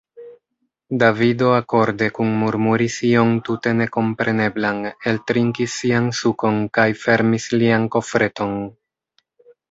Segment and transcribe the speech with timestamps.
[1.01, 4.79] Davido akorde kunmurmuris ion tute nekompreneblan,
[5.11, 8.57] eltrinkis sian sukon kaj fermis lian kofreton.